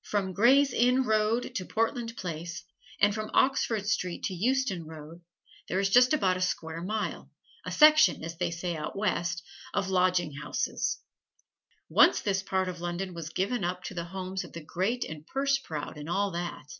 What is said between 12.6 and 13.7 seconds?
of London was given